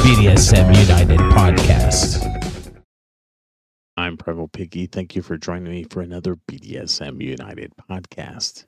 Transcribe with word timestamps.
BDSM 0.00 0.74
United 0.80 1.18
podcast. 1.18 2.82
I'm 3.98 4.16
Primal 4.16 4.48
Piggy. 4.48 4.86
Thank 4.86 5.14
you 5.14 5.20
for 5.20 5.36
joining 5.36 5.70
me 5.70 5.84
for 5.84 6.00
another 6.00 6.36
BDSM 6.36 7.20
United 7.22 7.72
podcast. 7.90 8.64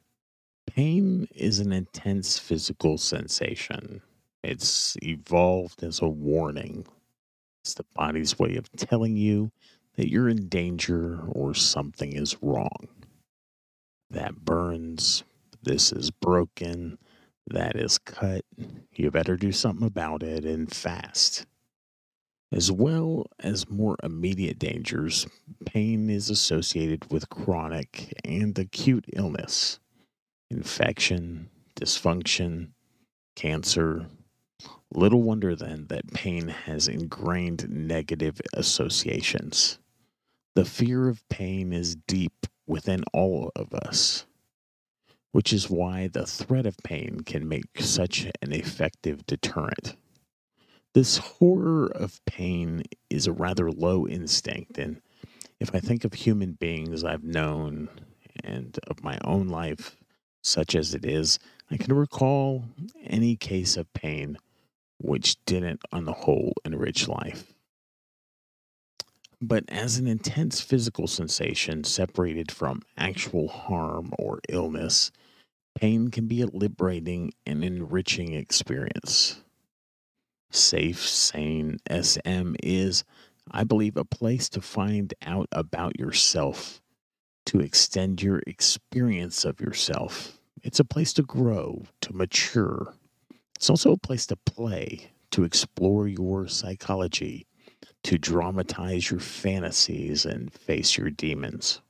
Pain 0.67 1.27
is 1.35 1.59
an 1.59 1.73
intense 1.73 2.39
physical 2.39 2.99
sensation. 2.99 4.03
It's 4.45 4.99
evolved 5.03 5.83
as 5.83 6.03
a 6.03 6.09
warning. 6.09 6.87
It's 7.65 7.73
the 7.73 7.87
body's 7.95 8.39
way 8.39 8.57
of 8.57 8.71
telling 8.73 9.17
you 9.17 9.53
that 9.97 10.11
you're 10.11 10.29
in 10.29 10.49
danger 10.49 11.21
or 11.31 11.55
something 11.55 12.13
is 12.13 12.37
wrong. 12.43 12.89
That 14.11 14.45
burns, 14.45 15.25
this 15.63 15.93
is 15.93 16.11
broken, 16.11 16.99
that 17.49 17.77
is 17.77 17.99
cut. 17.99 18.45
You 18.93 19.11
better 19.11 19.37
do 19.37 19.53
something 19.53 19.87
about 19.87 20.23
it 20.23 20.45
and 20.45 20.73
fast. 20.73 21.47
As 22.53 22.71
well 22.71 23.27
as 23.39 23.71
more 23.71 23.97
immediate 24.03 24.59
dangers, 24.59 25.27
pain 25.65 26.11
is 26.11 26.29
associated 26.29 27.11
with 27.11 27.31
chronic 27.31 28.13
and 28.25 28.59
acute 28.59 29.07
illness, 29.15 29.81
infection, 30.51 31.49
dysfunction, 31.81 32.73
cancer. 33.35 34.07
Little 34.95 35.23
wonder 35.23 35.57
then 35.57 35.87
that 35.89 36.13
pain 36.13 36.49
has 36.49 36.89
ingrained 36.89 37.71
negative 37.71 38.39
associations. 38.53 39.79
The 40.55 40.67
fear 40.67 41.09
of 41.09 41.27
pain 41.31 41.73
is 41.73 41.97
deep 41.97 42.47
within 42.67 43.03
all 43.15 43.51
of 43.57 43.73
us 43.73 44.27
which 45.33 45.53
is 45.53 45.69
why 45.69 46.09
the 46.09 46.27
threat 46.27 46.67
of 46.67 46.77
pain 46.85 47.21
can 47.21 47.49
make 47.49 47.81
such 47.81 48.27
an 48.41 48.53
effective 48.53 49.27
deterrent. 49.27 49.97
This 50.95 51.17
horror 51.17 51.87
of 51.87 52.25
pain 52.27 52.83
is 53.09 53.27
a 53.27 53.33
rather 53.33 53.71
low 53.71 54.07
instinct, 54.07 54.79
and 54.79 55.01
if 55.59 55.75
I 55.75 55.81
think 55.81 56.05
of 56.05 56.13
human 56.13 56.53
beings 56.53 57.03
I've 57.03 57.25
known 57.25 57.89
and 58.45 58.79
of 58.87 59.03
my 59.03 59.19
own 59.25 59.49
life, 59.49 59.97
such 60.43 60.75
as 60.75 60.95
it 60.95 61.05
is, 61.05 61.39
I 61.71 61.77
can 61.77 61.95
recall 61.95 62.65
any 63.05 63.37
case 63.37 63.77
of 63.77 63.93
pain 63.95 64.37
which 64.99 65.43
didn't, 65.47 65.81
on 65.93 66.05
the 66.05 66.13
whole, 66.13 66.53
enrich 66.65 67.09
life. 67.09 67.52
But 69.43 69.65
as 69.69 69.99
an 69.99 70.09
intense 70.09 70.63
physical 70.63 71.09
sensation 71.09 71.85
separated 71.85 72.53
from 72.53 72.83
actual 72.97 73.49
harm 73.49 74.13
or 74.19 74.41
illness, 74.49 75.11
Pain 75.75 76.11
can 76.11 76.27
be 76.27 76.43
a 76.43 76.47
liberating 76.47 77.33
and 77.47 77.65
enriching 77.65 78.35
experience. 78.35 79.41
Safe, 80.51 81.07
sane 81.07 81.79
SM 81.91 82.55
is, 82.63 83.05
I 83.51 83.65
believe, 83.65 83.97
a 83.97 84.05
place 84.05 84.49
to 84.51 84.61
find 84.61 85.15
out 85.23 85.49
about 85.53 85.99
yourself, 85.99 86.83
to 87.47 87.61
extend 87.61 88.23
your 88.23 88.43
experience 88.47 89.45
of 89.45 89.61
yourself. 89.61 90.39
It's 90.63 90.81
a 90.81 90.85
place 90.85 91.13
to 91.15 91.23
grow, 91.23 91.85
to 92.03 92.13
mature. 92.13 92.95
It's 93.57 93.71
also 93.71 93.93
a 93.93 93.99
place 93.99 94.27
to 94.27 94.37
play, 94.37 95.13
to 95.33 95.45
explore 95.45 96.07
your 96.09 96.49
psychology, 96.49 97.47
to 98.05 98.19
dramatize 98.19 99.11
your 99.11 99.21
fantasies 99.21 100.25
and 100.27 100.53
face 100.53 100.97
your 100.97 101.11
demons. 101.11 101.81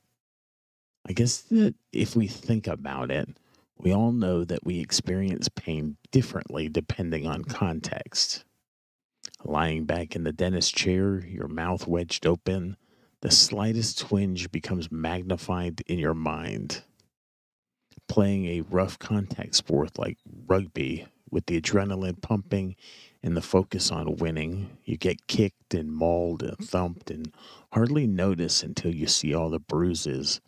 I 1.07 1.13
guess 1.13 1.39
that 1.43 1.75
if 1.93 2.15
we 2.15 2.29
think 2.29 2.67
about 2.67 3.11
it, 3.11 3.29
we 3.79 3.93
all 3.93 4.13
know 4.13 4.45
that 4.45 4.65
we 4.65 4.79
experience 4.79 5.49
pain 5.49 5.97
differently 6.11 6.69
depending 6.69 7.27
on 7.27 7.45
context. 7.45 8.45
Lying 9.45 9.85
back 9.85 10.15
in 10.15 10.23
the 10.23 10.33
dentist 10.33 10.75
chair, 10.75 11.25
your 11.27 11.49
mouth 11.49 11.87
wedged 11.89 12.27
open, 12.27 12.77
the 13.23 13.31
slightest 13.31 13.99
twinge 13.99 14.53
becomes 14.53 14.93
magnified 14.93 15.83
in 15.87 15.99
your 15.99 16.15
mind. 16.15 16.83
Playing 18.09 18.47
a 18.47 18.61
rough 18.63 18.99
contact 18.99 19.55
sport 19.57 19.99
like 19.99 20.19
rugby 20.47 21.07
with 21.33 21.47
the 21.47 21.61
adrenaline 21.61 22.21
pumping 22.21 22.77
and 23.23 23.37
the 23.37 23.43
focus 23.43 23.91
on 23.91 24.17
winning, 24.17 24.77
you 24.85 24.97
get 24.97 25.27
kicked 25.27 25.75
and 25.75 25.91
mauled 25.91 26.43
and 26.43 26.59
thumped 26.59 27.11
and 27.11 27.33
hardly 27.73 28.07
notice 28.07 28.63
until 28.63 28.95
you 28.95 29.07
see 29.07 29.35
all 29.35 29.51
the 29.51 29.59
bruises 29.59 30.41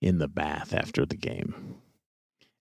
in 0.00 0.18
the 0.18 0.28
bath 0.28 0.74
after 0.74 1.06
the 1.06 1.16
game. 1.16 1.76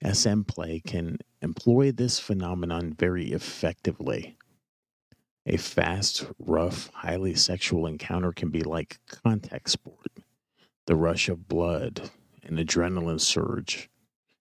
SM 0.09 0.41
play 0.44 0.80
can 0.80 1.18
employ 1.41 1.91
this 1.91 2.20
phenomenon 2.20 2.94
very 2.97 3.31
effectively. 3.31 4.38
A 5.46 5.58
fast, 5.58 6.25
rough, 6.38 6.90
highly 6.94 7.34
sexual 7.34 7.88
encounter 7.88 8.31
can 8.31 8.50
be 8.50 8.62
like 8.62 9.00
contact 9.24 9.72
sport. 9.72 10.12
The 10.86 10.96
rush 10.96 11.30
of 11.30 11.47
blood, 11.47 12.12
an 12.44 12.58
adrenaline 12.58 13.22
surge, 13.22 13.90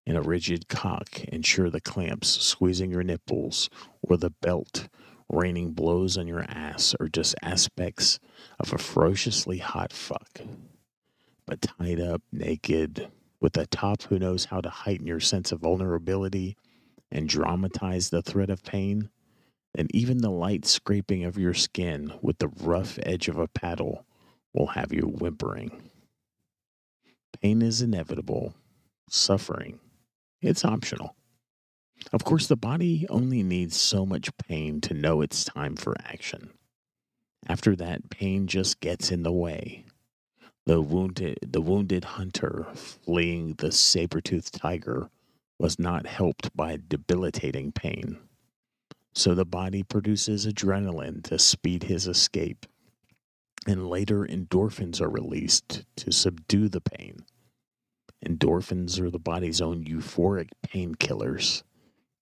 and 0.06 0.16
a 0.16 0.22
rigid 0.22 0.68
cock 0.68 1.22
ensure 1.24 1.70
the 1.70 1.80
clamps 1.80 2.28
squeezing 2.28 2.90
your 2.90 3.02
nipples 3.02 3.70
or 4.02 4.16
the 4.16 4.30
belt 4.30 4.88
raining 5.30 5.72
blows 5.72 6.18
on 6.18 6.26
your 6.26 6.44
ass 6.48 6.94
are 6.98 7.08
just 7.08 7.34
aspects 7.42 8.18
of 8.58 8.72
a 8.72 8.78
ferociously 8.78 9.58
hot 9.58 9.92
fuck. 9.92 10.40
But 11.46 11.62
tied 11.62 12.00
up, 12.00 12.22
naked, 12.32 13.08
with 13.40 13.56
a 13.56 13.66
top 13.66 14.02
who 14.02 14.18
knows 14.18 14.46
how 14.46 14.60
to 14.60 14.68
heighten 14.68 15.06
your 15.06 15.20
sense 15.20 15.52
of 15.52 15.60
vulnerability 15.60 16.56
and 17.10 17.28
dramatize 17.28 18.10
the 18.10 18.22
threat 18.22 18.50
of 18.50 18.62
pain, 18.62 19.10
then 19.74 19.86
even 19.90 20.18
the 20.18 20.30
light 20.30 20.66
scraping 20.66 21.24
of 21.24 21.38
your 21.38 21.54
skin 21.54 22.12
with 22.20 22.38
the 22.38 22.48
rough 22.48 22.98
edge 23.02 23.28
of 23.28 23.38
a 23.38 23.48
paddle 23.48 24.04
will 24.52 24.68
have 24.68 24.92
you 24.92 25.02
whimpering. 25.02 25.90
Pain 27.40 27.62
is 27.62 27.80
inevitable. 27.80 28.54
Suffering, 29.08 29.80
it's 30.40 30.64
optional. 30.64 31.16
Of 32.12 32.24
course, 32.24 32.46
the 32.46 32.56
body 32.56 33.06
only 33.08 33.42
needs 33.42 33.76
so 33.76 34.06
much 34.06 34.36
pain 34.38 34.80
to 34.82 34.94
know 34.94 35.20
it's 35.20 35.44
time 35.44 35.76
for 35.76 35.94
action. 36.04 36.50
After 37.46 37.76
that, 37.76 38.10
pain 38.10 38.46
just 38.46 38.80
gets 38.80 39.10
in 39.10 39.22
the 39.22 39.32
way 39.32 39.84
the 40.66 40.80
wounded, 40.80 41.38
the 41.42 41.60
wounded 41.60 42.04
hunter 42.04 42.66
fleeing 42.74 43.54
the 43.54 43.72
saber-toothed 43.72 44.54
tiger 44.54 45.10
was 45.58 45.78
not 45.78 46.06
helped 46.06 46.54
by 46.56 46.78
debilitating 46.88 47.72
pain. 47.72 48.18
So 49.12 49.34
the 49.34 49.44
body 49.44 49.82
produces 49.82 50.46
adrenaline 50.46 51.24
to 51.24 51.38
speed 51.38 51.84
his 51.84 52.06
escape, 52.06 52.66
and 53.66 53.88
later 53.88 54.24
endorphins 54.24 55.00
are 55.00 55.10
released 55.10 55.84
to 55.96 56.12
subdue 56.12 56.68
the 56.68 56.80
pain. 56.80 57.24
Endorphins 58.26 59.00
are 59.00 59.10
the 59.10 59.19
body's 59.19 59.60
own 59.60 59.84
euphoric 59.84 60.48
painkillers, 60.66 61.62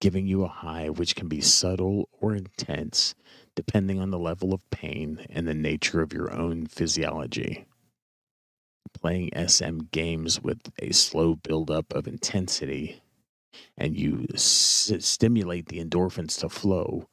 giving 0.01 0.27
you 0.27 0.45
a 0.45 0.49
high 0.49 0.89
which 0.91 1.17
can 1.17 1.29
be 1.29 1.41
subtle 1.41 2.09
or 2.13 2.35
intense 2.35 3.15
depending 3.57 4.01
on 4.01 4.11
the 4.11 4.19
level 4.19 4.55
of 4.55 4.69
pain 4.71 5.27
and 5.31 5.49
the 5.49 5.55
nature 5.55 6.01
of 6.01 6.13
your 6.13 6.33
own 6.33 6.67
physiology 6.67 7.67
playing 8.95 9.31
SM 9.35 9.81
games 9.93 10.41
with 10.41 10.71
a 10.81 10.93
slow 10.93 11.37
buildup 11.37 11.93
of 11.93 12.07
intensity, 12.09 13.01
and 13.77 13.97
you 13.97 14.27
s- 14.35 14.93
stimulate 15.01 15.67
the 15.69 15.85
endorphins 15.85 16.39
to 16.41 16.49
flow, 16.49 17.09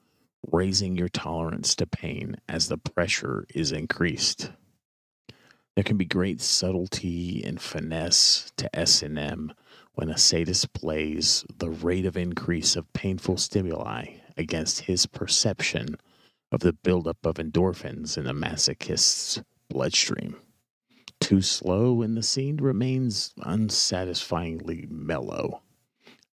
raising 0.52 0.98
your 0.98 1.10
tolerance 1.10 1.76
to 1.76 1.88
pain 1.88 2.36
as 2.48 2.68
the 2.68 2.78
pressure 2.78 3.46
is 3.54 3.72
increased. 3.72 4.52
There 5.76 5.84
can 5.84 5.98
be 5.98 6.06
great 6.06 6.42
subtlety 6.42 7.44
and 7.44 7.62
finesse 7.62 8.52
to 8.58 8.74
S&M 8.76 9.54
when 9.94 10.10
a 10.10 10.18
sadist 10.18 10.74
plays 10.74 11.46
the 11.58 11.70
rate 11.70 12.06
of 12.06 12.18
increase 12.18 12.76
of 12.76 12.92
painful 12.94 13.38
stimuli 13.38 14.16
against 14.38 14.82
his 14.82 15.06
perception 15.06 15.98
of 16.52 16.62
the 16.62 16.74
buildup 16.74 17.26
of 17.26 17.36
endorphins 17.36 18.18
in 18.18 18.24
the 18.26 18.34
masochist's 18.34 19.42
bloodstream 19.70 20.38
too 21.20 21.42
slow 21.42 22.04
and 22.04 22.16
the 22.16 22.24
scene 22.24 22.58
remains 22.58 23.34
unsatisfyingly 23.42 24.88
mellow. 24.90 25.62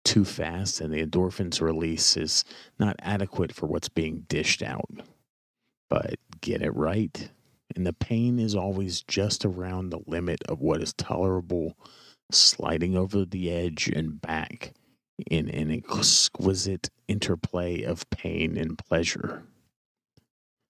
Too 0.04 0.26
fast 0.26 0.82
and 0.82 0.94
the 0.94 1.06
endorphins 1.06 1.62
release 1.62 2.18
is 2.18 2.44
not 2.80 2.98
adequate 3.00 3.54
for 3.54 3.68
what's 3.68 3.90
being 3.90 4.26
dished 4.28 4.62
out. 4.62 4.90
but 5.90 6.16
get 6.42 6.62
it 6.62 6.76
right. 6.76 7.30
And 7.76 7.86
the 7.86 7.94
pain 7.94 8.40
is 8.40 8.56
always 8.56 9.02
just 9.04 9.46
around 9.46 9.90
the 9.90 10.02
limit 10.08 10.42
of 10.48 10.62
what 10.62 10.82
is 10.82 10.94
tolerable, 10.94 11.78
sliding 12.32 12.98
over 12.98 13.26
the 13.26 13.52
edge 13.52 13.88
and 13.88 14.20
back 14.20 14.74
in 15.30 15.50
an 15.50 15.72
exquisite 15.72 16.90
interplay 17.08 17.84
of 17.84 18.10
pain 18.10 18.58
and 18.58 18.78
pleasure. 18.78 19.44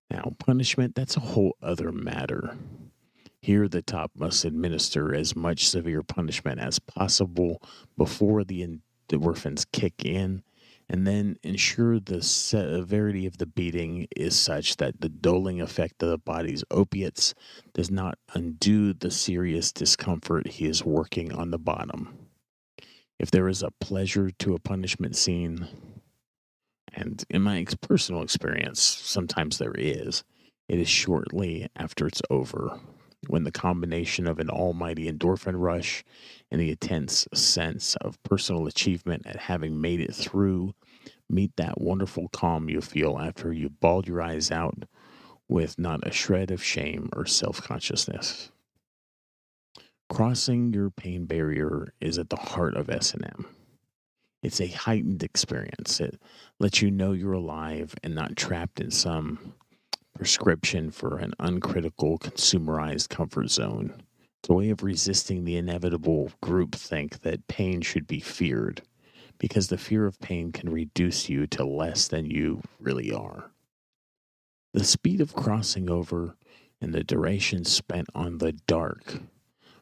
Now, 0.10 0.34
punishment, 0.40 0.96
that's 0.96 1.16
a 1.16 1.22
whole 1.22 1.56
other 1.62 1.92
matter. 1.92 2.58
Here, 3.42 3.68
the 3.68 3.82
top 3.82 4.12
must 4.16 4.46
administer 4.46 5.16
as 5.16 5.36
much 5.36 5.68
severe 5.68 6.04
punishment 6.04 6.60
as 6.60 6.80
possible 6.80 7.62
before 7.98 8.44
the 8.44 8.80
endorphins 9.10 9.66
kick 9.72 10.06
in, 10.06 10.44
and 10.92 11.08
then 11.08 11.38
ensure 11.42 12.02
the 12.02 12.22
severity 12.22 13.26
of 13.26 13.38
the 13.38 13.46
beating 13.46 14.08
is 14.14 14.38
such 14.38 14.76
that 14.76 15.00
the 15.00 15.08
dulling 15.08 15.62
effect 15.62 16.04
of 16.04 16.10
the 16.10 16.18
body's 16.18 16.66
opiates 16.70 17.34
does 17.74 17.90
not 17.90 18.18
undo 18.34 18.94
the 18.94 19.10
serious 19.10 19.72
discomfort 19.72 20.46
he 20.46 20.66
is 20.66 20.84
working 20.84 21.32
on 21.32 21.50
the 21.50 21.58
bottom. 21.58 22.28
If 23.20 23.32
there 23.32 23.48
is 23.48 23.64
a 23.64 23.72
pleasure 23.80 24.32
to 24.40 24.54
a 24.54 24.60
punishment 24.60 25.16
scene, 25.16 25.66
and 26.94 27.24
in 27.30 27.42
my 27.42 27.66
personal 27.80 28.22
experience, 28.22 28.82
sometimes 28.82 29.60
there 29.60 29.76
is. 29.78 30.26
It 30.68 30.78
is 30.78 30.90
shortly 30.90 31.70
after 31.74 32.06
it's 32.06 32.22
over, 32.30 32.82
when 33.28 33.46
the 33.46 33.52
combination 33.52 34.28
of 34.28 34.40
an 34.40 34.50
almighty 34.50 35.10
endorphin 35.10 35.54
rush 35.56 36.04
and 36.50 36.60
the 36.60 36.72
intense 36.72 37.30
sense 37.34 37.96
of 38.02 38.22
personal 38.24 38.68
achievement 38.68 39.26
at 39.26 39.38
having 39.38 39.80
made 39.80 40.02
it 40.02 40.14
through 40.14 40.74
meet 41.32 41.56
that 41.58 41.82
wonderful 41.82 42.28
calm 42.30 42.70
you 42.70 42.82
feel 42.82 43.18
after 43.20 43.54
you 43.54 43.70
bawled 43.70 44.08
your 44.08 44.22
eyes 44.22 44.52
out 44.52 44.84
with 45.48 45.80
not 45.80 46.06
a 46.08 46.12
shred 46.12 46.52
of 46.52 46.64
shame 46.64 47.10
or 47.14 47.26
self 47.26 47.62
consciousness. 47.62 48.52
Crossing 50.10 50.74
your 50.74 50.90
pain 50.90 51.26
barrier 51.26 51.94
is 52.02 52.18
at 52.18 52.30
the 52.30 52.36
heart 52.36 52.76
of 52.76 52.90
S&M. 52.90 53.46
It's 54.44 54.60
a 54.60 54.68
heightened 54.68 55.24
experience. 55.24 56.00
It 56.00 56.20
lets 56.60 56.82
you 56.82 56.92
know 56.92 57.12
you're 57.14 57.34
alive 57.34 57.96
and 58.04 58.16
not 58.16 58.36
trapped 58.36 58.82
in 58.82 58.92
some 58.92 59.54
prescription 60.16 60.92
for 60.92 61.18
an 61.18 61.34
uncritical, 61.40 62.18
consumerized 62.18 63.10
comfort 63.10 63.50
zone. 63.50 64.04
It's 64.42 64.50
a 64.50 64.54
way 64.54 64.70
of 64.72 64.84
resisting 64.84 65.46
the 65.46 65.58
inevitable 65.58 66.32
groupthink 66.44 67.22
that 67.22 67.48
pain 67.48 67.82
should 67.82 68.08
be 68.08 68.20
feared, 68.20 68.82
because 69.42 69.70
the 69.70 69.78
fear 69.78 70.06
of 70.06 70.20
pain 70.20 70.52
can 70.52 70.70
reduce 70.70 71.28
you 71.28 71.48
to 71.48 71.66
less 71.66 72.08
than 72.08 72.30
you 72.30 72.62
really 72.80 73.12
are. 73.12 73.50
The 74.72 74.84
speed 74.84 75.20
of 75.20 75.34
crossing 75.34 75.90
over 75.90 76.36
and 76.80 76.94
the 76.94 77.04
duration 77.04 77.66
spent 77.66 78.08
on 78.14 78.38
the 78.38 78.52
dark 78.52 79.20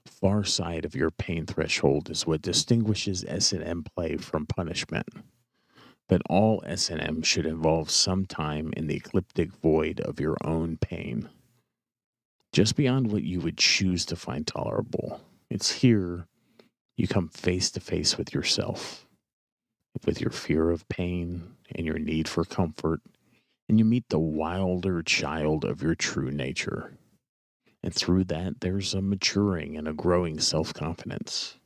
far 0.06 0.46
side 0.46 0.86
of 0.86 0.96
your 0.96 1.12
pain 1.12 1.46
threshold 1.46 2.10
is 2.10 2.26
what 2.26 2.42
distinguishes 2.42 3.26
S&M 3.28 3.84
play 3.84 4.16
from 4.16 4.46
punishment. 4.46 5.08
But 6.08 6.22
all 6.30 6.64
S&M 6.66 7.22
should 7.22 7.46
involve 7.46 7.92
some 7.92 8.26
time 8.26 8.72
in 8.78 8.88
the 8.88 8.96
ecliptic 8.96 9.52
void 9.52 10.00
of 10.00 10.22
your 10.22 10.38
own 10.42 10.78
pain. 10.78 11.28
Just 12.54 12.78
beyond 12.78 13.12
what 13.12 13.24
you 13.24 13.42
would 13.42 13.58
choose 13.58 14.06
to 14.06 14.16
find 14.16 14.48
tolerable. 14.48 15.20
It's 15.50 15.70
here 15.70 16.28
you 16.96 17.10
come 17.10 17.28
face 17.28 17.70
to 17.72 17.82
face 17.82 18.18
with 18.18 18.34
yourself, 18.34 19.06
with 20.06 20.22
your 20.22 20.32
fear 20.32 20.70
of 20.72 20.88
pain 20.90 21.56
and 21.74 21.86
your 21.86 22.00
need 22.00 22.28
for 22.28 22.44
comfort, 22.46 23.02
and 23.68 23.78
you 23.80 23.86
meet 23.86 24.10
the 24.10 24.20
wilder 24.20 25.02
child 25.02 25.66
of 25.66 25.82
your 25.82 25.96
true 25.96 26.32
nature. 26.32 26.98
And 27.84 27.94
through 27.94 28.26
that, 28.26 28.62
there's 28.62 28.94
a 28.94 29.02
maturing 29.02 29.78
and 29.78 29.88
a 29.88 29.94
growing 29.94 30.40
self 30.40 30.74
confidence. 30.74 31.58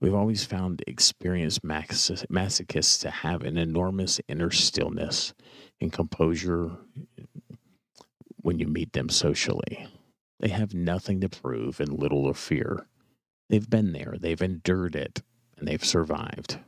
We've 0.00 0.14
always 0.14 0.44
found 0.44 0.82
experienced 0.86 1.62
masochists 1.62 3.00
to 3.02 3.10
have 3.10 3.42
an 3.42 3.56
enormous 3.56 4.20
inner 4.26 4.50
stillness 4.50 5.32
and 5.80 5.92
composure 5.92 6.72
when 8.36 8.58
you 8.58 8.66
meet 8.66 8.92
them 8.92 9.08
socially. 9.08 9.86
They 10.40 10.48
have 10.48 10.74
nothing 10.74 11.20
to 11.20 11.28
prove 11.28 11.78
and 11.78 11.92
little 11.92 12.26
to 12.26 12.34
fear. 12.34 12.88
They've 13.48 13.70
been 13.70 13.92
there, 13.92 14.16
they've 14.18 14.42
endured 14.42 14.96
it, 14.96 15.22
and 15.56 15.68
they've 15.68 15.84
survived. 15.84 16.58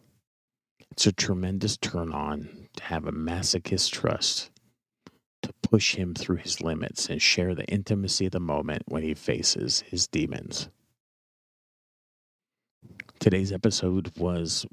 It's 0.94 1.08
a 1.08 1.12
tremendous 1.12 1.76
turn 1.76 2.12
on 2.12 2.68
to 2.76 2.84
have 2.84 3.04
a 3.04 3.10
masochist 3.10 3.90
trust 3.90 4.52
to 5.42 5.52
push 5.60 5.96
him 5.96 6.14
through 6.14 6.36
his 6.36 6.60
limits 6.60 7.08
and 7.08 7.20
share 7.20 7.52
the 7.52 7.64
intimacy 7.64 8.26
of 8.26 8.32
the 8.32 8.38
moment 8.38 8.84
when 8.86 9.02
he 9.02 9.14
faces 9.14 9.82
his 9.88 10.06
demons. 10.06 10.68
Today's 13.18 13.50
episode 13.50 14.16
was 14.16 14.66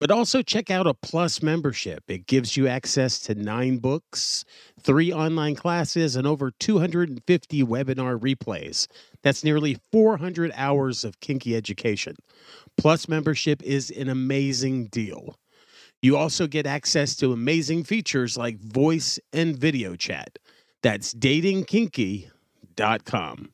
But 0.00 0.10
also 0.10 0.42
check 0.42 0.70
out 0.70 0.86
a 0.86 0.92
Plus 0.92 1.42
membership. 1.42 2.04
It 2.08 2.26
gives 2.26 2.58
you 2.58 2.68
access 2.68 3.18
to 3.20 3.34
nine 3.34 3.78
books, 3.78 4.44
three 4.80 5.10
online 5.10 5.54
classes, 5.54 6.14
and 6.14 6.26
over 6.26 6.50
250 6.60 7.62
webinar 7.64 8.20
replays. 8.20 8.86
That's 9.22 9.42
nearly 9.42 9.78
400 9.90 10.52
hours 10.54 11.04
of 11.04 11.20
kinky 11.20 11.56
education. 11.56 12.16
Plus 12.76 13.08
membership 13.08 13.62
is 13.62 13.90
an 13.90 14.10
amazing 14.10 14.88
deal. 14.88 15.36
You 16.00 16.16
also 16.16 16.46
get 16.46 16.66
access 16.66 17.16
to 17.16 17.32
amazing 17.32 17.84
features 17.84 18.36
like 18.36 18.60
voice 18.60 19.18
and 19.32 19.56
video 19.56 19.96
chat. 19.96 20.38
That's 20.82 21.14
datingkinky.com. 21.14 23.48